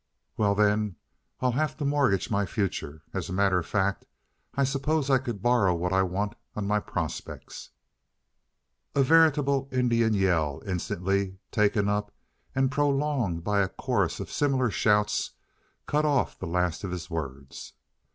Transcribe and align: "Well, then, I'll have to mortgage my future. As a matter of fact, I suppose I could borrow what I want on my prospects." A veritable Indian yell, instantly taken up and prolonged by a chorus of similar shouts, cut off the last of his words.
"Well, 0.35 0.55
then, 0.55 0.95
I'll 1.41 1.51
have 1.51 1.77
to 1.77 1.85
mortgage 1.85 2.31
my 2.31 2.47
future. 2.47 3.03
As 3.13 3.29
a 3.29 3.33
matter 3.33 3.59
of 3.59 3.67
fact, 3.67 4.03
I 4.55 4.63
suppose 4.63 5.11
I 5.11 5.19
could 5.19 5.43
borrow 5.43 5.75
what 5.75 5.93
I 5.93 6.01
want 6.01 6.33
on 6.55 6.65
my 6.65 6.79
prospects." 6.79 7.69
A 8.95 9.03
veritable 9.03 9.69
Indian 9.71 10.15
yell, 10.15 10.63
instantly 10.65 11.37
taken 11.51 11.87
up 11.87 12.11
and 12.55 12.71
prolonged 12.71 13.43
by 13.43 13.59
a 13.61 13.69
chorus 13.69 14.19
of 14.19 14.31
similar 14.31 14.71
shouts, 14.71 15.33
cut 15.85 16.03
off 16.03 16.39
the 16.39 16.47
last 16.47 16.83
of 16.83 16.89
his 16.89 17.11
words. 17.11 17.73